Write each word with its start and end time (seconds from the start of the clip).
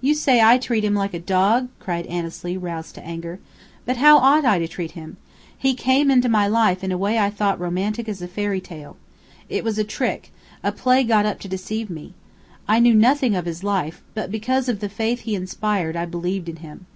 "You 0.00 0.14
say 0.14 0.40
I 0.40 0.56
treat 0.56 0.84
him 0.84 0.94
like 0.94 1.12
a 1.14 1.18
dog!" 1.18 1.68
cried 1.80 2.06
Annesley, 2.06 2.56
roused 2.56 2.94
to 2.94 3.04
anger. 3.04 3.40
"But 3.86 3.96
how 3.96 4.18
ought 4.18 4.44
I 4.44 4.60
to 4.60 4.68
treat 4.68 4.92
him? 4.92 5.16
He 5.58 5.74
came 5.74 6.12
into 6.12 6.28
my 6.28 6.46
life 6.46 6.84
in 6.84 6.92
a 6.92 6.96
way 6.96 7.18
I 7.18 7.28
thought 7.28 7.58
romantic 7.58 8.08
as 8.08 8.22
a 8.22 8.28
fairy 8.28 8.60
tale. 8.60 8.96
It 9.48 9.64
was 9.64 9.76
a 9.76 9.82
trick 9.82 10.32
a 10.62 10.70
play 10.70 11.02
got 11.02 11.26
up 11.26 11.40
to 11.40 11.48
deceive 11.48 11.90
me! 11.90 12.14
I 12.68 12.78
knew 12.78 12.94
nothing 12.94 13.34
of 13.34 13.46
his 13.46 13.64
life; 13.64 14.00
but 14.14 14.30
because 14.30 14.68
of 14.68 14.78
the 14.78 14.88
faith 14.88 15.22
he 15.22 15.34
inspired, 15.34 15.96
I 15.96 16.04
believed 16.06 16.48
in 16.48 16.58
him. 16.58 16.86